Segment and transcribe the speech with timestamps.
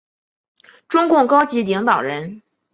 [0.87, 2.41] 中共高级领导人。